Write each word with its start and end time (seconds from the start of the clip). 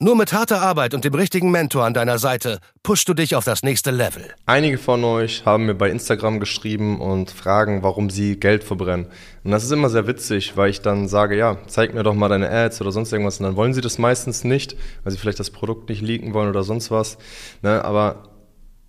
Nur 0.00 0.16
mit 0.16 0.32
harter 0.32 0.60
Arbeit 0.60 0.92
und 0.92 1.04
dem 1.04 1.14
richtigen 1.14 1.52
Mentor 1.52 1.84
an 1.84 1.94
deiner 1.94 2.18
Seite 2.18 2.58
pushst 2.82 3.08
du 3.08 3.14
dich 3.14 3.36
auf 3.36 3.44
das 3.44 3.62
nächste 3.62 3.92
Level. 3.92 4.24
Einige 4.44 4.76
von 4.76 5.04
euch 5.04 5.46
haben 5.46 5.66
mir 5.66 5.76
bei 5.76 5.88
Instagram 5.88 6.40
geschrieben 6.40 7.00
und 7.00 7.30
fragen, 7.30 7.84
warum 7.84 8.10
sie 8.10 8.40
Geld 8.40 8.64
verbrennen. 8.64 9.06
Und 9.44 9.52
das 9.52 9.62
ist 9.62 9.70
immer 9.70 9.88
sehr 9.88 10.08
witzig, 10.08 10.56
weil 10.56 10.70
ich 10.70 10.80
dann 10.80 11.06
sage, 11.06 11.36
ja, 11.36 11.58
zeig 11.68 11.94
mir 11.94 12.02
doch 12.02 12.14
mal 12.14 12.28
deine 12.28 12.50
Ads 12.50 12.80
oder 12.80 12.90
sonst 12.90 13.12
irgendwas. 13.12 13.38
Und 13.38 13.46
dann 13.46 13.54
wollen 13.54 13.72
sie 13.72 13.82
das 13.82 13.98
meistens 13.98 14.42
nicht, 14.42 14.76
weil 15.04 15.12
sie 15.12 15.18
vielleicht 15.18 15.38
das 15.38 15.50
Produkt 15.50 15.88
nicht 15.88 16.02
leaken 16.02 16.34
wollen 16.34 16.48
oder 16.48 16.64
sonst 16.64 16.90
was. 16.90 17.16
Ne? 17.62 17.84
Aber 17.84 18.30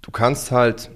du 0.01 0.09
kannst 0.09 0.49
halt, 0.49 0.89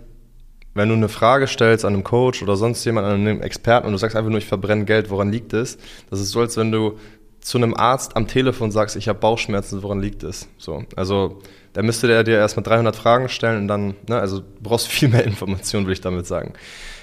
wenn 0.74 0.90
du 0.90 0.96
eine 0.96 1.10
Frage 1.10 1.46
stellst 1.46 1.86
an 1.86 1.94
einem 1.94 2.04
Coach 2.04 2.42
oder 2.42 2.56
sonst 2.56 2.84
jemand, 2.84 3.06
an 3.06 3.14
einem 3.14 3.42
Experten 3.44 3.86
und 3.86 3.92
du 3.92 4.00
sagst 4.00 4.16
einfach 4.16 4.32
nur, 4.32 4.40
ich 4.40 4.48
verbrenne 4.48 4.86
Geld, 4.86 5.12
woran 5.12 5.32
liegt 5.32 5.54
es? 5.54 5.78
Das 6.10 6.20
ist 6.20 6.32
so, 6.32 6.40
als 6.40 6.58
wenn 6.58 6.72
du 6.72 6.98
zu 7.42 7.58
einem 7.58 7.74
Arzt 7.74 8.16
am 8.16 8.28
Telefon 8.28 8.72
sagst, 8.72 8.96
ich 8.96 9.08
habe 9.08 9.20
Bauchschmerzen, 9.20 9.82
woran 9.84 10.02
liegt 10.02 10.24
es? 10.24 10.48
So, 10.58 10.84
also 10.96 11.42
da 11.74 11.82
müsste 11.82 12.08
der 12.08 12.24
dir 12.24 12.38
erstmal 12.38 12.64
300 12.64 12.96
Fragen 12.96 13.30
stellen 13.30 13.62
und 13.62 13.68
dann, 13.68 13.96
ne, 14.08 14.20
also 14.20 14.40
du 14.40 14.46
brauchst 14.62 14.88
viel 14.88 15.10
mehr 15.10 15.24
Informationen, 15.26 15.86
würde 15.86 15.94
ich 15.94 16.02
damit 16.02 16.28
sagen. 16.28 16.54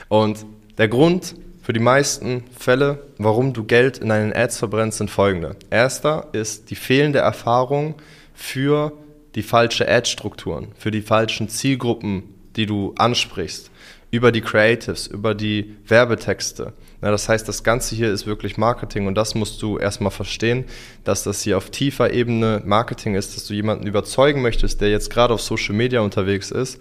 Und 0.09 0.45
der 0.79 0.89
Grund 0.89 1.35
für 1.63 1.73
die 1.73 1.81
meisten 1.81 2.45
Fälle, 2.57 3.07
warum 3.19 3.53
du 3.53 3.65
Geld 3.65 3.99
in 3.99 4.09
deinen 4.09 4.33
Ads 4.33 4.59
verbrennst, 4.59 4.99
sind 4.99 5.11
folgende. 5.11 5.57
Erster 5.69 6.29
ist 6.33 6.71
die 6.71 6.77
fehlende 6.77 7.19
Erfahrung 7.19 7.97
für 8.35 8.93
die 9.35 9.43
falsche 9.43 9.89
Ad-Strukturen, 9.89 10.69
für 10.79 10.91
die 10.91 11.03
falschen 11.03 11.49
Zielgruppen, 11.49 12.23
die 12.55 12.67
du 12.67 12.95
ansprichst, 12.97 13.71
über 14.17 14.33
die 14.33 14.41
Creatives, 14.41 15.07
über 15.07 15.35
die 15.35 15.77
Werbetexte. 15.87 16.73
Ja, 17.03 17.11
das 17.11 17.29
heißt, 17.29 17.47
das 17.47 17.63
Ganze 17.63 17.95
hier 17.95 18.11
ist 18.11 18.27
wirklich 18.27 18.57
Marketing 18.57 19.07
und 19.07 19.15
das 19.15 19.35
musst 19.35 19.61
du 19.61 19.77
erstmal 19.77 20.11
verstehen, 20.11 20.65
dass 21.05 21.23
das 21.23 21.43
hier 21.43 21.59
auf 21.59 21.69
tiefer 21.69 22.15
Ebene 22.15 22.63
Marketing 22.65 23.15
ist, 23.15 23.37
dass 23.37 23.47
du 23.47 23.53
jemanden 23.53 23.87
überzeugen 23.87 24.41
möchtest, 24.41 24.81
der 24.81 24.89
jetzt 24.89 25.11
gerade 25.11 25.35
auf 25.35 25.43
Social 25.43 25.75
Media 25.75 26.01
unterwegs 26.01 26.51
ist, 26.51 26.81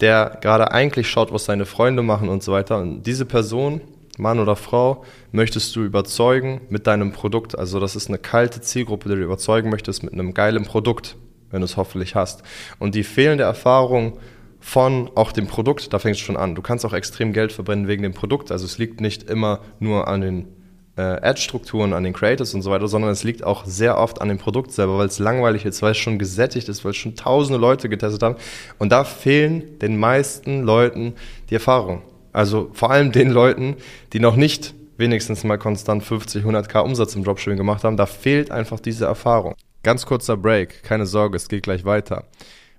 der 0.00 0.38
gerade 0.40 0.70
eigentlich 0.70 1.08
schaut, 1.10 1.32
was 1.32 1.46
seine 1.46 1.66
Freunde 1.66 2.02
machen 2.02 2.28
und 2.28 2.44
so 2.44 2.52
weiter. 2.52 2.78
Und 2.78 3.02
diese 3.02 3.26
Person, 3.26 3.80
Mann 4.16 4.38
oder 4.38 4.54
Frau, 4.54 5.04
möchtest 5.32 5.74
du 5.74 5.82
überzeugen 5.82 6.60
mit 6.70 6.86
deinem 6.86 7.10
Produkt. 7.10 7.58
Also 7.58 7.80
das 7.80 7.96
ist 7.96 8.06
eine 8.06 8.18
kalte 8.18 8.60
Zielgruppe, 8.60 9.08
die 9.08 9.16
du 9.16 9.22
überzeugen 9.22 9.68
möchtest 9.68 10.04
mit 10.04 10.12
einem 10.12 10.32
geilen 10.32 10.64
Produkt, 10.64 11.16
wenn 11.50 11.60
du 11.60 11.64
es 11.64 11.76
hoffentlich 11.76 12.14
hast. 12.14 12.44
Und 12.78 12.94
die 12.94 13.02
fehlende 13.02 13.42
Erfahrung 13.42 14.18
von 14.62 15.10
auch 15.16 15.32
dem 15.32 15.48
Produkt, 15.48 15.92
da 15.92 15.98
fängt 15.98 16.16
es 16.16 16.22
schon 16.22 16.36
an. 16.36 16.54
Du 16.54 16.62
kannst 16.62 16.86
auch 16.86 16.92
extrem 16.92 17.32
Geld 17.32 17.52
verbrennen 17.52 17.88
wegen 17.88 18.04
dem 18.04 18.14
Produkt. 18.14 18.52
Also 18.52 18.64
es 18.64 18.78
liegt 18.78 19.00
nicht 19.00 19.28
immer 19.28 19.60
nur 19.80 20.06
an 20.06 20.20
den 20.20 20.48
äh, 20.96 21.02
Ad-Strukturen, 21.02 21.92
an 21.92 22.04
den 22.04 22.12
Creators 22.12 22.54
und 22.54 22.62
so 22.62 22.70
weiter, 22.70 22.86
sondern 22.86 23.10
es 23.10 23.24
liegt 23.24 23.42
auch 23.42 23.64
sehr 23.64 23.98
oft 23.98 24.20
an 24.20 24.28
dem 24.28 24.38
Produkt 24.38 24.70
selber, 24.70 24.98
weil 24.98 25.08
es 25.08 25.18
langweilig 25.18 25.64
ist, 25.64 25.82
weil 25.82 25.90
es 25.90 25.98
schon 25.98 26.18
gesättigt 26.18 26.68
ist, 26.68 26.84
weil 26.84 26.92
es 26.92 26.96
schon 26.96 27.16
tausende 27.16 27.58
Leute 27.58 27.88
getestet 27.88 28.22
haben. 28.22 28.36
Und 28.78 28.92
da 28.92 29.02
fehlen 29.02 29.78
den 29.80 29.98
meisten 29.98 30.62
Leuten 30.62 31.14
die 31.50 31.54
Erfahrung. 31.54 32.02
Also 32.32 32.70
vor 32.72 32.92
allem 32.92 33.10
den 33.10 33.30
Leuten, 33.30 33.76
die 34.12 34.20
noch 34.20 34.36
nicht 34.36 34.74
wenigstens 34.96 35.42
mal 35.42 35.58
konstant 35.58 36.04
50, 36.04 36.44
100k 36.44 36.80
Umsatz 36.80 37.16
im 37.16 37.24
Dropshipping 37.24 37.58
gemacht 37.58 37.82
haben, 37.82 37.96
da 37.96 38.06
fehlt 38.06 38.52
einfach 38.52 38.78
diese 38.78 39.06
Erfahrung. 39.06 39.54
Ganz 39.82 40.06
kurzer 40.06 40.36
Break, 40.36 40.84
keine 40.84 41.06
Sorge, 41.06 41.36
es 41.36 41.48
geht 41.48 41.64
gleich 41.64 41.84
weiter. 41.84 42.24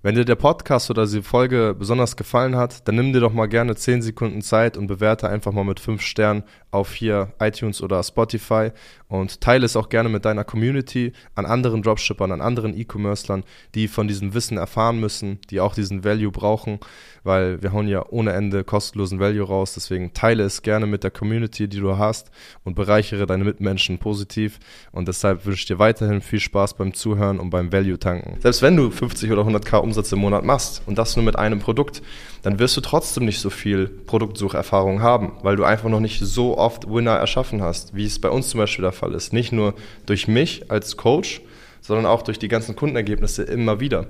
Wenn 0.06 0.16
dir 0.16 0.26
der 0.26 0.36
Podcast 0.36 0.90
oder 0.90 1.08
die 1.08 1.22
Folge 1.22 1.74
besonders 1.80 2.18
gefallen 2.18 2.58
hat, 2.58 2.86
dann 2.90 2.96
nimm 2.96 3.14
dir 3.14 3.22
doch 3.22 3.32
mal 3.32 3.46
gerne 3.46 3.74
10 3.74 4.02
Sekunden 4.02 4.42
Zeit 4.42 4.76
und 4.76 4.88
bewerte 4.88 5.30
einfach 5.30 5.54
mal 5.54 5.64
mit 5.64 5.80
5 5.80 6.02
Sternen 6.02 6.44
auf 6.72 6.94
hier 6.94 7.32
iTunes 7.40 7.82
oder 7.82 8.04
Spotify 8.04 8.72
und 9.08 9.40
teile 9.40 9.66
es 9.66 9.78
auch 9.78 9.88
gerne 9.88 10.10
mit 10.10 10.26
deiner 10.26 10.44
Community 10.44 11.14
an 11.36 11.46
anderen 11.46 11.84
Dropshippern, 11.84 12.34
an 12.34 12.42
anderen 12.42 12.78
E-Commercern, 12.78 13.44
die 13.76 13.88
von 13.88 14.10
diesem 14.10 14.34
Wissen 14.34 14.58
erfahren 14.58 15.00
müssen, 15.00 15.40
die 15.52 15.62
auch 15.62 15.76
diesen 15.76 16.04
Value 16.04 16.32
brauchen, 16.32 16.80
weil 17.24 17.62
wir 17.62 17.72
hauen 17.72 17.88
ja 17.88 18.04
ohne 18.10 18.34
Ende 18.34 18.64
kostenlosen 18.64 19.20
Value 19.20 19.46
raus. 19.46 19.76
Deswegen 19.76 20.14
teile 20.14 20.44
es 20.44 20.64
gerne 20.64 20.88
mit 20.88 21.04
der 21.04 21.12
Community, 21.12 21.70
die 21.70 21.80
du 21.80 21.98
hast 21.98 22.32
und 22.64 22.76
bereichere 22.76 23.26
deine 23.26 23.44
Mitmenschen 23.44 24.00
positiv. 24.00 24.60
Und 24.92 25.08
deshalb 25.08 25.46
wünsche 25.46 25.60
ich 25.60 25.66
dir 25.68 25.80
weiterhin 25.80 26.22
viel 26.22 26.40
Spaß 26.40 26.74
beim 26.74 26.94
Zuhören 26.94 27.40
und 27.40 27.52
beim 27.52 27.72
Value 27.72 28.00
tanken. 28.00 28.42
Selbst 28.42 28.64
wenn 28.64 28.76
du 28.76 28.90
50 28.90 29.32
oder 29.32 29.44
100k 29.44 29.78
Umsatz 29.94 30.12
im 30.12 30.20
Monat 30.20 30.44
machst 30.44 30.82
und 30.88 30.98
das 30.98 31.16
nur 31.16 31.24
mit 31.24 31.38
einem 31.38 31.60
Produkt, 31.60 32.02
dann 32.42 32.58
wirst 32.58 32.76
du 32.76 32.82
trotzdem 32.82 33.26
nicht 33.26 33.40
so 33.40 33.52
viel 33.52 33.88
Produktsucherfahrung 33.88 35.04
haben, 35.04 35.34
weil 35.44 35.56
du 35.56 35.64
einfach 35.64 35.88
noch 35.88 36.00
nicht 36.00 36.20
so 36.20 36.58
oft 36.58 36.90
Winner 36.90 37.12
erschaffen 37.12 37.62
hast, 37.62 37.96
wie 37.96 38.06
es 38.06 38.20
bei 38.20 38.30
uns 38.30 38.50
zum 38.50 38.60
Beispiel 38.60 38.82
der 38.82 38.92
Fall 38.92 39.14
ist. 39.14 39.34
Nicht 39.34 39.52
nur 39.52 39.76
durch 40.08 40.28
mich 40.28 40.72
als 40.72 40.98
Coach, 40.98 41.42
sondern 41.82 42.08
auch 42.08 42.24
durch 42.24 42.40
die 42.40 42.48
ganzen 42.48 42.76
Kundenergebnisse 42.76 43.44
immer 43.44 43.80
wieder. 43.80 44.08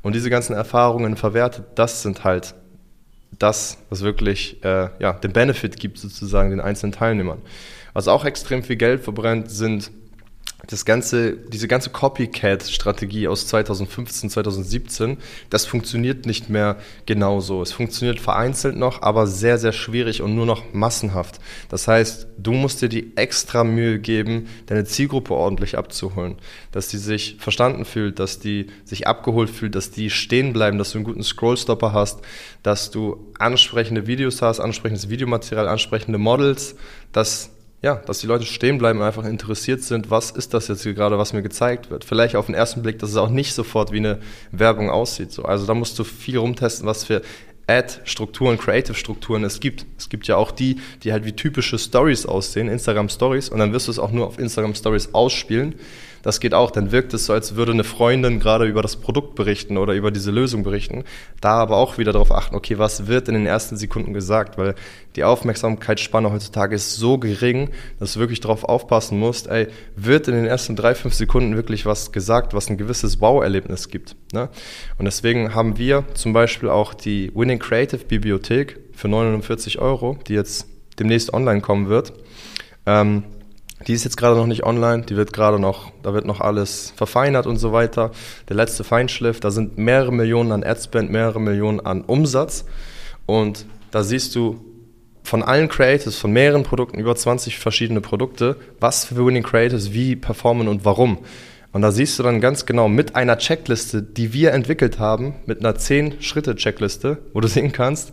Und 0.00 0.14
diese 0.14 0.30
ganzen 0.30 0.54
Erfahrungen 0.54 1.16
verwertet, 1.16 1.64
das 1.74 2.00
sind 2.00 2.24
halt 2.24 2.54
das, 3.38 3.76
was 3.90 4.00
wirklich 4.00 4.64
äh, 4.64 4.88
ja, 5.00 5.12
den 5.12 5.32
Benefit 5.32 5.78
gibt 5.78 5.98
sozusagen 5.98 6.48
den 6.48 6.60
einzelnen 6.60 6.92
Teilnehmern. 6.92 7.42
Was 7.92 8.08
auch 8.08 8.24
extrem 8.24 8.62
viel 8.62 8.76
Geld 8.76 9.02
verbrennt, 9.02 9.50
sind 9.50 9.90
das 10.70 10.84
ganze, 10.84 11.36
diese 11.36 11.66
ganze 11.66 11.90
Copycat-Strategie 11.90 13.26
aus 13.26 13.46
2015, 13.48 14.30
2017, 14.30 15.18
das 15.50 15.66
funktioniert 15.66 16.26
nicht 16.26 16.48
mehr 16.48 16.76
genauso. 17.06 17.60
Es 17.60 17.72
funktioniert 17.72 18.20
vereinzelt 18.20 18.76
noch, 18.76 19.02
aber 19.02 19.26
sehr, 19.26 19.58
sehr 19.58 19.72
schwierig 19.72 20.22
und 20.22 20.36
nur 20.36 20.46
noch 20.46 20.72
massenhaft. 20.72 21.40
Das 21.68 21.88
heißt, 21.88 22.28
du 22.38 22.52
musst 22.52 22.82
dir 22.82 22.88
die 22.88 23.16
extra 23.16 23.64
Mühe 23.64 23.98
geben, 23.98 24.48
deine 24.66 24.84
Zielgruppe 24.84 25.34
ordentlich 25.34 25.76
abzuholen, 25.76 26.36
dass 26.70 26.88
die 26.88 26.98
sich 26.98 27.36
verstanden 27.40 27.84
fühlt, 27.84 28.20
dass 28.20 28.38
die 28.38 28.68
sich 28.84 29.08
abgeholt 29.08 29.50
fühlt, 29.50 29.74
dass 29.74 29.90
die 29.90 30.08
stehen 30.08 30.52
bleiben, 30.52 30.78
dass 30.78 30.92
du 30.92 30.98
einen 30.98 31.04
guten 31.04 31.24
Scrollstopper 31.24 31.92
hast, 31.92 32.20
dass 32.62 32.92
du 32.92 33.32
ansprechende 33.38 34.06
Videos 34.06 34.40
hast, 34.40 34.60
ansprechendes 34.60 35.08
Videomaterial, 35.08 35.66
ansprechende 35.66 36.18
Models, 36.18 36.76
dass 37.12 37.50
ja, 37.82 37.94
dass 37.94 38.18
die 38.18 38.26
Leute 38.26 38.44
stehen 38.44 38.78
bleiben 38.78 38.98
und 38.98 39.06
einfach 39.06 39.24
interessiert 39.24 39.82
sind, 39.82 40.10
was 40.10 40.30
ist 40.30 40.52
das 40.52 40.68
jetzt 40.68 40.82
hier 40.82 40.92
gerade, 40.92 41.18
was 41.18 41.32
mir 41.32 41.42
gezeigt 41.42 41.90
wird. 41.90 42.04
Vielleicht 42.04 42.36
auf 42.36 42.46
den 42.46 42.54
ersten 42.54 42.82
Blick, 42.82 42.98
dass 42.98 43.10
es 43.10 43.16
auch 43.16 43.30
nicht 43.30 43.54
sofort 43.54 43.90
wie 43.90 43.98
eine 43.98 44.18
Werbung 44.52 44.90
aussieht. 44.90 45.32
So. 45.32 45.44
Also 45.44 45.66
da 45.66 45.72
musst 45.72 45.98
du 45.98 46.04
viel 46.04 46.36
rumtesten, 46.36 46.86
was 46.86 47.04
für 47.04 47.22
Ad-Strukturen, 47.66 48.58
Creative-Strukturen 48.58 49.44
es 49.44 49.60
gibt. 49.60 49.86
Es 49.96 50.08
gibt 50.08 50.26
ja 50.26 50.36
auch 50.36 50.50
die, 50.50 50.76
die 51.04 51.12
halt 51.12 51.24
wie 51.24 51.32
typische 51.32 51.78
Stories 51.78 52.26
aussehen, 52.26 52.68
Instagram-Stories, 52.68 53.48
und 53.48 53.58
dann 53.58 53.72
wirst 53.72 53.86
du 53.86 53.92
es 53.92 53.98
auch 53.98 54.10
nur 54.10 54.26
auf 54.26 54.38
Instagram-Stories 54.38 55.14
ausspielen. 55.14 55.76
Das 56.22 56.40
geht 56.40 56.54
auch, 56.54 56.70
dann 56.70 56.92
wirkt 56.92 57.14
es 57.14 57.26
so, 57.26 57.32
als 57.32 57.56
würde 57.56 57.72
eine 57.72 57.84
Freundin 57.84 58.40
gerade 58.40 58.66
über 58.66 58.82
das 58.82 58.96
Produkt 58.96 59.34
berichten 59.34 59.76
oder 59.76 59.94
über 59.94 60.10
diese 60.10 60.30
Lösung 60.30 60.62
berichten. 60.62 61.04
Da 61.40 61.54
aber 61.54 61.76
auch 61.76 61.98
wieder 61.98 62.12
darauf 62.12 62.32
achten, 62.32 62.54
okay, 62.54 62.78
was 62.78 63.06
wird 63.06 63.28
in 63.28 63.34
den 63.34 63.46
ersten 63.46 63.76
Sekunden 63.76 64.12
gesagt, 64.12 64.58
weil 64.58 64.74
die 65.16 65.24
Aufmerksamkeitsspanne 65.24 66.30
heutzutage 66.30 66.74
ist 66.74 66.96
so 66.96 67.18
gering, 67.18 67.70
dass 67.98 68.14
du 68.14 68.20
wirklich 68.20 68.40
darauf 68.40 68.64
aufpassen 68.64 69.18
musst, 69.18 69.48
ey, 69.48 69.68
wird 69.96 70.28
in 70.28 70.34
den 70.34 70.46
ersten 70.46 70.76
drei, 70.76 70.94
fünf 70.94 71.14
Sekunden 71.14 71.56
wirklich 71.56 71.86
was 71.86 72.12
gesagt, 72.12 72.54
was 72.54 72.70
ein 72.70 72.76
gewisses 72.76 73.20
Wow-Erlebnis 73.20 73.88
gibt. 73.88 74.16
Ne? 74.32 74.48
Und 74.98 75.04
deswegen 75.06 75.54
haben 75.54 75.78
wir 75.78 76.04
zum 76.14 76.32
Beispiel 76.32 76.68
auch 76.68 76.94
die 76.94 77.32
Winning 77.34 77.58
Creative 77.58 78.04
Bibliothek 78.04 78.78
für 78.92 79.08
49 79.08 79.78
Euro, 79.78 80.18
die 80.28 80.34
jetzt 80.34 80.66
demnächst 80.98 81.32
online 81.32 81.60
kommen 81.60 81.88
wird. 81.88 82.12
Ähm, 82.86 83.24
die 83.86 83.94
ist 83.94 84.04
jetzt 84.04 84.16
gerade 84.16 84.36
noch 84.36 84.46
nicht 84.46 84.64
online, 84.64 85.04
die 85.04 85.16
wird 85.16 85.32
gerade 85.32 85.58
noch, 85.58 85.90
da 86.02 86.12
wird 86.12 86.26
noch 86.26 86.40
alles 86.40 86.92
verfeinert 86.96 87.46
und 87.46 87.56
so 87.56 87.72
weiter. 87.72 88.10
Der 88.48 88.56
letzte 88.56 88.84
Feinschliff, 88.84 89.40
da 89.40 89.50
sind 89.50 89.78
mehrere 89.78 90.12
Millionen 90.12 90.52
an 90.52 90.64
Adspend, 90.64 91.10
mehrere 91.10 91.40
Millionen 91.40 91.80
an 91.80 92.02
Umsatz. 92.02 92.66
Und 93.26 93.64
da 93.90 94.02
siehst 94.02 94.34
du 94.34 94.64
von 95.22 95.42
allen 95.42 95.68
Creatives, 95.68 96.18
von 96.18 96.32
mehreren 96.32 96.62
Produkten, 96.62 96.98
über 96.98 97.14
20 97.14 97.58
verschiedene 97.58 98.00
Produkte, 98.00 98.56
was 98.80 99.06
für 99.06 99.24
Winning 99.24 99.42
Creatives 99.42 99.92
wie 99.92 100.16
performen 100.16 100.68
und 100.68 100.84
warum. 100.84 101.18
Und 101.72 101.82
da 101.82 101.92
siehst 101.92 102.18
du 102.18 102.22
dann 102.22 102.40
ganz 102.40 102.66
genau 102.66 102.88
mit 102.88 103.14
einer 103.14 103.38
Checkliste, 103.38 104.02
die 104.02 104.32
wir 104.32 104.52
entwickelt 104.52 104.98
haben, 104.98 105.36
mit 105.46 105.60
einer 105.60 105.76
10-Schritte-Checkliste, 105.76 107.18
wo 107.32 107.40
du 107.40 107.48
sehen 107.48 107.72
kannst, 107.72 108.12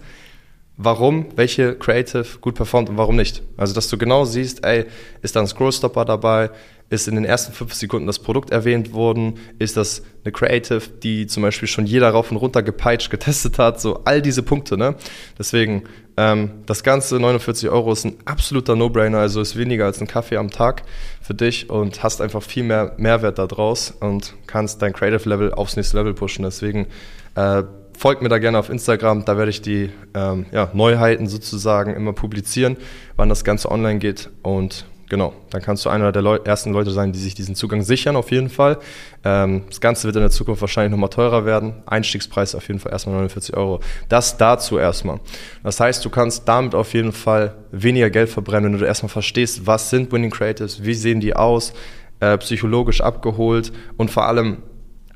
warum 0.77 1.27
welche 1.35 1.75
Creative 1.75 2.25
gut 2.39 2.55
performt 2.55 2.89
und 2.89 2.97
warum 2.97 3.15
nicht. 3.15 3.43
Also, 3.57 3.73
dass 3.73 3.89
du 3.89 3.97
genau 3.97 4.25
siehst, 4.25 4.63
ey, 4.63 4.85
ist 5.21 5.35
da 5.35 5.41
ein 5.41 5.47
Scrollstopper 5.47 6.05
dabei? 6.05 6.51
ist 6.89 7.07
in 7.07 7.15
den 7.15 7.25
ersten 7.25 7.51
fünf 7.51 7.73
Sekunden 7.73 8.07
das 8.07 8.19
Produkt 8.19 8.51
erwähnt 8.51 8.93
worden? 8.93 9.39
Ist 9.59 9.75
das 9.75 10.03
eine 10.23 10.31
Creative, 10.31 10.81
die 11.03 11.27
zum 11.27 11.43
Beispiel 11.43 11.67
schon 11.67 11.85
jeder 11.85 12.09
rauf 12.09 12.31
und 12.31 12.37
runter 12.37 12.63
gepeitscht, 12.63 13.09
getestet 13.11 13.59
hat? 13.59 13.81
So 13.81 14.03
all 14.05 14.21
diese 14.21 14.41
Punkte, 14.41 14.77
ne? 14.77 14.95
Deswegen, 15.37 15.83
ähm, 16.15 16.63
das 16.65 16.83
Ganze 16.83 17.19
49 17.19 17.69
Euro 17.69 17.91
ist 17.91 18.05
ein 18.05 18.15
absoluter 18.25 18.75
No-Brainer, 18.75 19.19
also 19.19 19.41
ist 19.41 19.57
weniger 19.57 19.85
als 19.85 19.99
ein 19.99 20.07
Kaffee 20.07 20.37
am 20.37 20.49
Tag 20.49 20.83
für 21.21 21.33
dich 21.33 21.69
und 21.69 22.03
hast 22.03 22.21
einfach 22.21 22.41
viel 22.41 22.63
mehr 22.63 22.93
Mehrwert 22.97 23.37
daraus 23.37 23.91
und 23.91 24.35
kannst 24.47 24.81
dein 24.81 24.93
Creative 24.93 25.27
Level 25.27 25.53
aufs 25.53 25.75
nächste 25.75 25.97
Level 25.97 26.13
pushen. 26.13 26.43
Deswegen, 26.43 26.87
äh, 27.35 27.63
folgt 27.97 28.21
mir 28.21 28.29
da 28.29 28.37
gerne 28.37 28.59
auf 28.59 28.69
Instagram, 28.69 29.25
da 29.25 29.37
werde 29.37 29.49
ich 29.49 29.61
die 29.61 29.89
ähm, 30.13 30.45
ja, 30.51 30.69
Neuheiten 30.73 31.27
sozusagen 31.27 31.95
immer 31.95 32.13
publizieren, 32.13 32.77
wann 33.15 33.27
das 33.27 33.43
Ganze 33.43 33.69
online 33.71 33.99
geht 33.99 34.29
und 34.43 34.85
Genau, 35.09 35.33
dann 35.51 35.61
kannst 35.61 35.85
du 35.85 35.89
einer 35.89 36.11
der 36.11 36.21
Leu 36.21 36.35
ersten 36.35 36.73
Leute 36.73 36.91
sein, 36.91 37.13
die 37.13 37.19
sich 37.19 37.33
diesen 37.33 37.55
Zugang 37.55 37.81
sichern, 37.81 38.17
auf 38.17 38.29
jeden 38.29 38.49
Fall. 38.49 38.77
Ähm, 39.23 39.63
das 39.69 39.79
Ganze 39.79 40.03
wird 40.03 40.17
in 40.17 40.21
der 40.21 40.31
Zukunft 40.31 40.59
wahrscheinlich 40.59 40.91
nochmal 40.91 41.09
teurer 41.09 41.45
werden. 41.45 41.75
Einstiegspreis 41.85 42.55
auf 42.55 42.67
jeden 42.67 42.81
Fall 42.81 42.91
erstmal 42.91 43.15
49 43.15 43.55
Euro. 43.55 43.79
Das 44.09 44.35
dazu 44.35 44.77
erstmal. 44.77 45.21
Das 45.63 45.79
heißt, 45.79 46.03
du 46.03 46.09
kannst 46.09 46.45
damit 46.49 46.75
auf 46.75 46.93
jeden 46.93 47.13
Fall 47.13 47.55
weniger 47.71 48.09
Geld 48.09 48.27
verbrennen, 48.27 48.73
wenn 48.73 48.79
du 48.79 48.85
erstmal 48.85 49.09
verstehst, 49.09 49.65
was 49.65 49.89
sind 49.89 50.11
Winning 50.11 50.31
Creatives, 50.31 50.83
wie 50.83 50.93
sehen 50.93 51.21
die 51.21 51.33
aus, 51.33 51.71
äh, 52.19 52.37
psychologisch 52.39 52.99
abgeholt 52.99 53.71
und 53.95 54.11
vor 54.11 54.25
allem, 54.25 54.57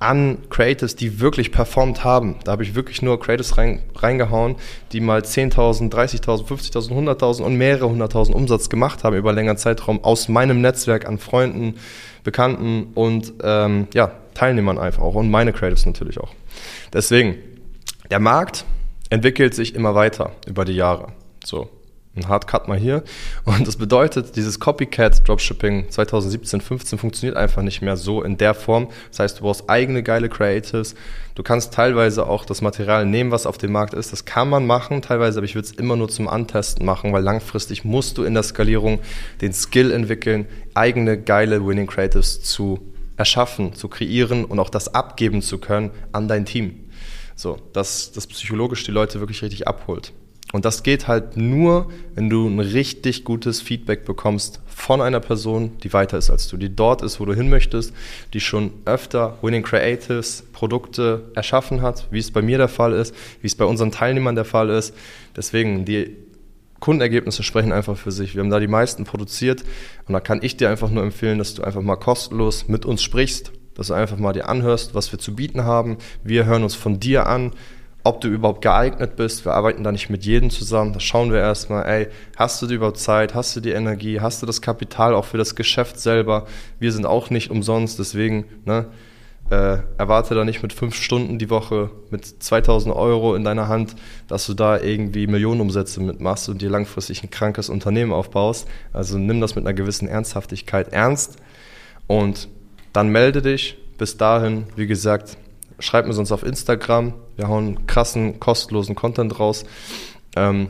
an 0.01 0.39
Creators, 0.49 0.95
die 0.95 1.19
wirklich 1.19 1.51
performt 1.51 2.03
haben. 2.03 2.37
Da 2.43 2.53
habe 2.53 2.63
ich 2.63 2.75
wirklich 2.75 3.01
nur 3.01 3.19
Creators 3.19 3.57
rein, 3.57 3.81
reingehauen, 3.95 4.55
die 4.91 4.99
mal 4.99 5.21
10.000, 5.21 5.91
30.000, 5.91 6.45
50.000, 6.45 6.91
100.000 6.91 7.41
und 7.43 7.55
mehrere 7.55 7.87
hunderttausend 7.87 8.35
Umsatz 8.35 8.69
gemacht 8.69 9.03
haben 9.03 9.15
über 9.15 9.31
längeren 9.31 9.57
Zeitraum 9.57 10.03
aus 10.03 10.27
meinem 10.27 10.59
Netzwerk 10.61 11.07
an 11.07 11.19
Freunden, 11.19 11.75
Bekannten 12.23 12.87
und 12.95 13.33
ähm, 13.43 13.87
ja, 13.93 14.11
Teilnehmern 14.33 14.79
einfach 14.79 15.03
auch 15.03 15.15
und 15.15 15.29
meine 15.29 15.53
Creators 15.53 15.85
natürlich 15.85 16.19
auch. 16.19 16.33
Deswegen, 16.93 17.35
der 18.09 18.19
Markt 18.19 18.65
entwickelt 19.09 19.53
sich 19.53 19.75
immer 19.75 19.93
weiter 19.93 20.31
über 20.47 20.65
die 20.65 20.75
Jahre. 20.75 21.09
So, 21.45 21.69
ein 22.15 22.27
Hardcut 22.27 22.67
mal 22.67 22.77
hier. 22.77 23.03
Und 23.45 23.65
das 23.65 23.77
bedeutet, 23.77 24.35
dieses 24.35 24.59
Copycat 24.59 25.27
Dropshipping 25.27 25.89
2017, 25.89 26.59
15 26.59 26.99
funktioniert 26.99 27.37
einfach 27.37 27.61
nicht 27.61 27.81
mehr 27.81 27.95
so 27.95 28.21
in 28.21 28.37
der 28.37 28.53
Form. 28.53 28.89
Das 29.09 29.19
heißt, 29.19 29.39
du 29.39 29.43
brauchst 29.43 29.69
eigene 29.69 30.03
geile 30.03 30.27
Creatives. 30.27 30.95
Du 31.35 31.43
kannst 31.43 31.73
teilweise 31.73 32.27
auch 32.27 32.43
das 32.43 32.61
Material 32.61 33.05
nehmen, 33.05 33.31
was 33.31 33.45
auf 33.45 33.57
dem 33.57 33.71
Markt 33.71 33.93
ist. 33.93 34.11
Das 34.11 34.25
kann 34.25 34.49
man 34.49 34.67
machen, 34.67 35.01
teilweise, 35.01 35.39
aber 35.39 35.45
ich 35.45 35.55
würde 35.55 35.69
es 35.69 35.73
immer 35.73 35.95
nur 35.95 36.09
zum 36.09 36.27
Antesten 36.27 36.83
machen, 36.85 37.13
weil 37.13 37.23
langfristig 37.23 37.85
musst 37.85 38.17
du 38.17 38.23
in 38.23 38.33
der 38.33 38.43
Skalierung 38.43 38.99
den 39.39 39.53
Skill 39.53 39.91
entwickeln, 39.91 40.47
eigene 40.73 41.17
geile 41.17 41.65
Winning 41.65 41.87
Creatives 41.87 42.41
zu 42.41 42.79
erschaffen, 43.15 43.73
zu 43.73 43.87
kreieren 43.87 44.43
und 44.43 44.59
auch 44.59 44.69
das 44.69 44.93
abgeben 44.93 45.41
zu 45.41 45.59
können 45.59 45.91
an 46.11 46.27
dein 46.27 46.45
Team. 46.45 46.89
So, 47.35 47.57
dass 47.71 48.11
das 48.11 48.27
psychologisch 48.27 48.83
die 48.83 48.91
Leute 48.91 49.19
wirklich 49.19 49.41
richtig 49.41 49.67
abholt. 49.67 50.11
Und 50.51 50.65
das 50.65 50.83
geht 50.83 51.07
halt 51.07 51.37
nur, 51.37 51.89
wenn 52.15 52.29
du 52.29 52.47
ein 52.47 52.59
richtig 52.59 53.23
gutes 53.23 53.61
Feedback 53.61 54.05
bekommst 54.05 54.61
von 54.67 55.01
einer 55.01 55.19
Person, 55.19 55.77
die 55.83 55.93
weiter 55.93 56.17
ist 56.17 56.29
als 56.29 56.47
du, 56.47 56.57
die 56.57 56.75
dort 56.75 57.01
ist, 57.01 57.19
wo 57.19 57.25
du 57.25 57.33
hin 57.33 57.49
möchtest, 57.49 57.93
die 58.33 58.39
schon 58.39 58.71
öfter 58.85 59.37
Winning 59.41 59.63
Creatives 59.63 60.43
Produkte 60.51 61.31
erschaffen 61.35 61.81
hat, 61.81 62.07
wie 62.11 62.19
es 62.19 62.31
bei 62.31 62.41
mir 62.41 62.57
der 62.57 62.67
Fall 62.67 62.93
ist, 62.93 63.15
wie 63.41 63.47
es 63.47 63.55
bei 63.55 63.65
unseren 63.65 63.91
Teilnehmern 63.91 64.35
der 64.35 64.45
Fall 64.45 64.69
ist. 64.69 64.93
Deswegen, 65.35 65.85
die 65.85 66.17
Kundenergebnisse 66.81 67.43
sprechen 67.43 67.71
einfach 67.71 67.95
für 67.95 68.11
sich. 68.11 68.35
Wir 68.35 68.41
haben 68.41 68.49
da 68.49 68.59
die 68.59 68.67
meisten 68.67 69.05
produziert 69.05 69.63
und 70.07 70.13
da 70.13 70.19
kann 70.19 70.39
ich 70.41 70.57
dir 70.57 70.69
einfach 70.69 70.89
nur 70.89 71.03
empfehlen, 71.03 71.37
dass 71.37 71.53
du 71.53 71.63
einfach 71.63 71.81
mal 71.81 71.95
kostenlos 71.95 72.67
mit 72.67 72.85
uns 72.85 73.03
sprichst, 73.03 73.51
dass 73.75 73.87
du 73.87 73.93
einfach 73.93 74.17
mal 74.17 74.33
dir 74.33 74.49
anhörst, 74.49 74.95
was 74.95 75.11
wir 75.11 75.19
zu 75.19 75.35
bieten 75.35 75.63
haben. 75.63 75.97
Wir 76.23 76.45
hören 76.45 76.63
uns 76.63 76.75
von 76.75 76.99
dir 76.99 77.27
an 77.27 77.51
ob 78.03 78.21
du 78.21 78.27
überhaupt 78.27 78.61
geeignet 78.61 79.15
bist. 79.15 79.45
Wir 79.45 79.53
arbeiten 79.53 79.83
da 79.83 79.91
nicht 79.91 80.09
mit 80.09 80.25
jedem 80.25 80.49
zusammen. 80.49 80.93
Da 80.93 80.99
schauen 80.99 81.31
wir 81.31 81.39
erstmal, 81.39 81.85
ey, 81.85 82.07
hast 82.35 82.61
du 82.61 82.67
die 82.67 82.75
überhaupt 82.75 82.97
Zeit? 82.97 83.35
Hast 83.35 83.55
du 83.55 83.59
die 83.59 83.71
Energie? 83.71 84.19
Hast 84.19 84.41
du 84.41 84.45
das 84.45 84.61
Kapital 84.61 85.13
auch 85.13 85.25
für 85.25 85.37
das 85.37 85.55
Geschäft 85.55 85.99
selber? 85.99 86.47
Wir 86.79 86.91
sind 86.91 87.05
auch 87.05 87.29
nicht 87.29 87.51
umsonst, 87.51 87.99
deswegen, 87.99 88.45
ne, 88.65 88.87
äh, 89.51 89.79
erwarte 89.97 90.33
da 90.33 90.45
nicht 90.45 90.63
mit 90.63 90.71
fünf 90.71 90.95
Stunden 90.95 91.37
die 91.37 91.49
Woche 91.49 91.91
mit 92.09 92.25
2000 92.25 92.95
Euro 92.95 93.35
in 93.35 93.43
deiner 93.43 93.67
Hand, 93.67 93.95
dass 94.27 94.45
du 94.47 94.53
da 94.53 94.79
irgendwie 94.79 95.27
Millionenumsätze 95.27 95.99
mitmachst 95.99 96.47
und 96.47 96.61
dir 96.61 96.69
langfristig 96.69 97.21
ein 97.21 97.29
krankes 97.29 97.69
Unternehmen 97.69 98.13
aufbaust. 98.13 98.67
Also 98.93 99.17
nimm 99.17 99.41
das 99.41 99.55
mit 99.55 99.65
einer 99.65 99.73
gewissen 99.73 100.07
Ernsthaftigkeit 100.07 100.93
ernst 100.93 101.35
und 102.07 102.47
dann 102.93 103.09
melde 103.09 103.41
dich. 103.41 103.77
Bis 103.97 104.17
dahin, 104.17 104.63
wie 104.75 104.87
gesagt, 104.87 105.37
schreib 105.81 106.07
mir 106.07 106.13
sonst 106.13 106.31
auf 106.31 106.43
Instagram. 106.43 107.13
Wir 107.35 107.47
hauen 107.47 107.85
krassen, 107.87 108.39
kostenlosen 108.39 108.95
Content 108.95 109.39
raus. 109.39 109.65
Ähm, 110.35 110.69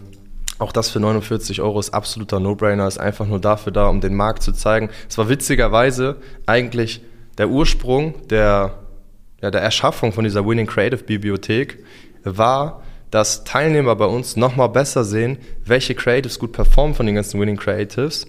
auch 0.58 0.72
das 0.72 0.90
für 0.90 1.00
49 1.00 1.62
Euro 1.62 1.80
ist 1.80 1.94
absoluter 1.94 2.40
No-Brainer, 2.40 2.88
ist 2.88 3.00
einfach 3.00 3.26
nur 3.26 3.40
dafür 3.40 3.72
da, 3.72 3.88
um 3.88 4.00
den 4.00 4.16
Markt 4.16 4.44
zu 4.44 4.52
zeigen. 4.52 4.90
Es 5.10 5.18
war 5.18 5.28
witzigerweise 5.28 6.18
eigentlich 6.46 7.02
der 7.38 7.50
Ursprung 7.50 8.28
der, 8.28 8.80
ja, 9.42 9.50
der 9.50 9.62
Erschaffung 9.62 10.14
von 10.14 10.24
dieser 10.24 10.46
Winning 10.46 10.68
Creative 10.68 11.04
Bibliothek 11.04 11.84
war, 12.24 12.84
dass 13.10 13.44
Teilnehmer 13.44 13.96
bei 13.96 14.06
uns 14.06 14.36
nochmal 14.36 14.70
besser 14.70 15.04
sehen, 15.04 15.38
welche 15.66 15.96
Creatives 15.96 16.40
gut 16.40 16.52
performen 16.52 16.96
von 16.96 17.06
den 17.06 17.16
ganzen 17.16 17.40
Winning 17.40 17.58
Creatives 17.58 18.28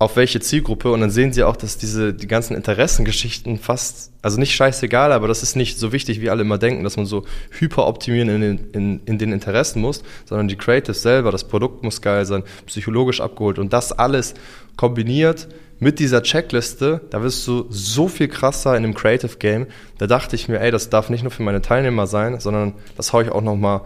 auf 0.00 0.16
welche 0.16 0.40
Zielgruppe 0.40 0.90
und 0.90 1.02
dann 1.02 1.10
sehen 1.10 1.34
sie 1.34 1.44
auch, 1.44 1.56
dass 1.56 1.76
diese 1.76 2.14
die 2.14 2.26
ganzen 2.26 2.56
Interessengeschichten 2.56 3.58
fast, 3.58 4.10
also 4.22 4.40
nicht 4.40 4.54
scheißegal, 4.54 5.12
aber 5.12 5.28
das 5.28 5.42
ist 5.42 5.56
nicht 5.56 5.78
so 5.78 5.92
wichtig, 5.92 6.22
wie 6.22 6.30
alle 6.30 6.40
immer 6.40 6.56
denken, 6.56 6.84
dass 6.84 6.96
man 6.96 7.04
so 7.04 7.26
hyper 7.50 7.86
optimieren 7.86 8.30
in 8.30 8.40
den, 8.40 8.70
in, 8.72 9.00
in 9.04 9.18
den 9.18 9.30
Interessen 9.30 9.82
muss, 9.82 10.02
sondern 10.24 10.48
die 10.48 10.56
Creatives 10.56 11.02
selber, 11.02 11.30
das 11.30 11.44
Produkt 11.44 11.82
muss 11.82 12.00
geil 12.00 12.24
sein, 12.24 12.44
psychologisch 12.64 13.20
abgeholt 13.20 13.58
und 13.58 13.74
das 13.74 13.92
alles 13.92 14.32
kombiniert 14.74 15.48
mit 15.80 15.98
dieser 15.98 16.22
Checkliste, 16.22 17.02
da 17.10 17.22
wirst 17.22 17.46
du 17.46 17.66
so 17.68 18.08
viel 18.08 18.28
krasser 18.28 18.74
in 18.78 18.82
dem 18.82 18.94
Creative 18.94 19.36
Game. 19.38 19.66
Da 19.98 20.06
dachte 20.06 20.34
ich 20.34 20.48
mir, 20.48 20.60
ey, 20.60 20.70
das 20.70 20.88
darf 20.88 21.10
nicht 21.10 21.22
nur 21.22 21.30
für 21.30 21.42
meine 21.42 21.60
Teilnehmer 21.60 22.06
sein, 22.06 22.40
sondern 22.40 22.72
das 22.96 23.12
hau 23.12 23.20
ich 23.20 23.30
auch 23.30 23.42
nochmal 23.42 23.82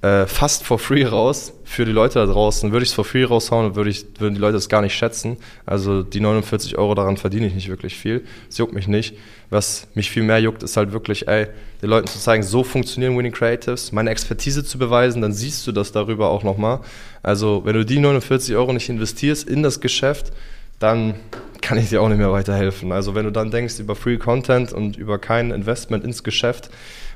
äh, 0.00 0.26
fast 0.26 0.64
for 0.64 0.78
free 0.78 1.04
raus 1.04 1.52
für 1.64 1.84
die 1.84 1.92
Leute 1.92 2.20
da 2.20 2.26
draußen. 2.26 2.70
Würde 2.70 2.84
ich 2.84 2.90
es 2.90 2.94
for 2.94 3.04
free 3.04 3.24
raushauen, 3.24 3.74
würde 3.74 3.90
ich, 3.90 4.06
würden 4.18 4.34
die 4.34 4.40
Leute 4.40 4.56
es 4.56 4.68
gar 4.68 4.80
nicht 4.80 4.94
schätzen. 4.94 5.36
Also 5.66 6.02
die 6.02 6.20
49 6.20 6.78
Euro 6.78 6.94
daran 6.94 7.16
verdiene 7.16 7.46
ich 7.46 7.54
nicht 7.54 7.68
wirklich 7.68 7.96
viel. 7.96 8.24
Es 8.48 8.58
juckt 8.58 8.72
mich 8.72 8.86
nicht. 8.86 9.16
Was 9.50 9.88
mich 9.94 10.10
viel 10.10 10.22
mehr 10.22 10.38
juckt, 10.38 10.62
ist 10.62 10.76
halt 10.76 10.92
wirklich, 10.92 11.26
ey, 11.26 11.48
den 11.82 11.90
Leuten 11.90 12.06
zu 12.06 12.18
zeigen, 12.18 12.42
so 12.42 12.62
funktionieren 12.62 13.16
Winning 13.16 13.32
Creatives, 13.32 13.92
meine 13.92 14.10
Expertise 14.10 14.64
zu 14.64 14.78
beweisen, 14.78 15.22
dann 15.22 15.32
siehst 15.32 15.66
du 15.66 15.72
das 15.72 15.90
darüber 15.90 16.28
auch 16.28 16.44
nochmal. 16.44 16.80
Also 17.22 17.62
wenn 17.64 17.74
du 17.74 17.84
die 17.84 17.98
49 17.98 18.54
Euro 18.54 18.72
nicht 18.72 18.88
investierst 18.88 19.48
in 19.48 19.62
das 19.62 19.80
Geschäft, 19.80 20.32
dann 20.78 21.14
kann 21.60 21.76
ich 21.76 21.88
dir 21.88 22.02
auch 22.02 22.08
nicht 22.08 22.18
mehr 22.18 22.30
weiterhelfen. 22.30 22.92
Also 22.92 23.14
wenn 23.14 23.24
du 23.24 23.32
dann 23.32 23.50
denkst 23.50 23.80
über 23.80 23.96
Free 23.96 24.16
Content 24.16 24.72
und 24.72 24.96
über 24.96 25.18
kein 25.18 25.50
Investment 25.50 26.04
ins 26.04 26.22
Geschäft 26.22 26.70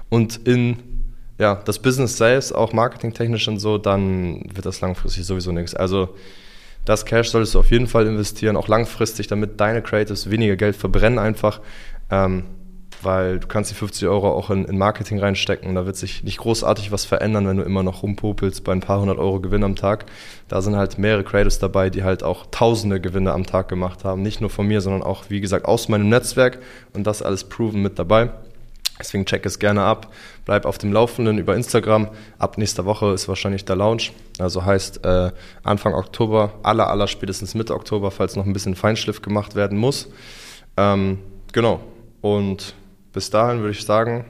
und 0.08 0.46
in 0.48 0.78
ja, 1.38 1.60
das 1.64 1.78
Business 1.78 2.16
selbst, 2.16 2.54
auch 2.54 2.72
marketingtechnisch 2.72 3.48
und 3.48 3.58
so, 3.58 3.78
dann 3.78 4.42
wird 4.54 4.66
das 4.66 4.80
langfristig 4.80 5.24
sowieso 5.24 5.52
nichts. 5.52 5.74
Also 5.74 6.10
das 6.84 7.04
Cash 7.04 7.30
solltest 7.30 7.54
du 7.54 7.60
auf 7.60 7.70
jeden 7.70 7.86
Fall 7.86 8.06
investieren, 8.06 8.56
auch 8.56 8.68
langfristig, 8.68 9.28
damit 9.28 9.60
deine 9.60 9.82
Creatives 9.82 10.30
weniger 10.30 10.56
Geld 10.56 10.76
verbrennen 10.76 11.18
einfach. 11.18 11.60
Ähm, 12.10 12.44
weil 13.02 13.40
du 13.40 13.48
kannst 13.48 13.70
die 13.70 13.74
50 13.74 14.06
Euro 14.08 14.30
auch 14.30 14.50
in, 14.50 14.64
in, 14.64 14.78
Marketing 14.78 15.18
reinstecken. 15.18 15.74
Da 15.74 15.86
wird 15.86 15.96
sich 15.96 16.22
nicht 16.22 16.38
großartig 16.38 16.92
was 16.92 17.04
verändern, 17.04 17.46
wenn 17.46 17.56
du 17.56 17.62
immer 17.62 17.82
noch 17.82 18.02
rumpopelst 18.02 18.64
bei 18.64 18.72
ein 18.72 18.80
paar 18.80 19.00
hundert 19.00 19.18
Euro 19.18 19.40
Gewinn 19.40 19.64
am 19.64 19.76
Tag. 19.76 20.06
Da 20.48 20.62
sind 20.62 20.76
halt 20.76 20.98
mehrere 20.98 21.24
Creators 21.24 21.58
dabei, 21.58 21.90
die 21.90 22.04
halt 22.04 22.22
auch 22.22 22.46
tausende 22.50 23.00
Gewinne 23.00 23.32
am 23.32 23.44
Tag 23.44 23.68
gemacht 23.68 24.04
haben. 24.04 24.22
Nicht 24.22 24.40
nur 24.40 24.50
von 24.50 24.66
mir, 24.66 24.80
sondern 24.80 25.02
auch, 25.02 25.24
wie 25.28 25.40
gesagt, 25.40 25.66
aus 25.66 25.88
meinem 25.88 26.08
Netzwerk 26.08 26.58
und 26.94 27.06
das 27.06 27.22
alles 27.22 27.44
proven 27.44 27.82
mit 27.82 27.98
dabei. 27.98 28.30
Deswegen 29.02 29.26
check 29.26 29.44
es 29.44 29.58
gerne 29.58 29.82
ab. 29.82 30.12
Bleib 30.44 30.64
auf 30.64 30.78
dem 30.78 30.92
Laufenden 30.92 31.36
über 31.38 31.56
Instagram. 31.56 32.08
Ab 32.38 32.56
nächster 32.56 32.84
Woche 32.84 33.12
ist 33.12 33.26
wahrscheinlich 33.26 33.64
der 33.64 33.74
Launch. 33.74 34.12
Also 34.38 34.64
heißt 34.64 35.04
äh, 35.04 35.32
Anfang 35.64 35.94
Oktober, 35.94 36.54
aller, 36.62 36.88
aller 36.88 37.08
spätestens 37.08 37.54
Mitte 37.54 37.74
Oktober, 37.74 38.12
falls 38.12 38.36
noch 38.36 38.46
ein 38.46 38.52
bisschen 38.52 38.76
Feinschliff 38.76 39.20
gemacht 39.20 39.56
werden 39.56 39.76
muss. 39.76 40.08
Ähm, 40.76 41.18
genau. 41.52 41.80
Und 42.20 42.74
bis 43.12 43.30
dahin 43.30 43.58
würde 43.58 43.72
ich 43.72 43.84
sagen, 43.84 44.24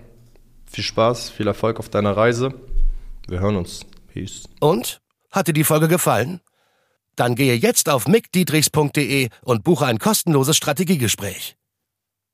viel 0.65 0.85
Spaß, 0.85 1.29
viel 1.29 1.47
Erfolg 1.47 1.79
auf 1.79 1.91
deiner 1.91 2.17
Reise. 2.17 2.55
Wir 3.29 3.41
hören 3.41 3.57
uns. 3.57 3.85
Peace. 4.13 4.49
Und? 4.59 5.01
Hat 5.31 5.49
dir 5.49 5.55
die 5.55 5.65
Folge 5.65 5.89
gefallen? 5.89 6.41
Dann 7.17 7.35
gehe 7.35 7.55
jetzt 7.55 7.91
auf 7.91 8.09
mickdietrichs.de 8.09 9.29
und 9.43 9.65
buche 9.65 9.85
ein 9.85 9.99
kostenloses 9.99 10.57
Strategiegespräch. 10.57 11.57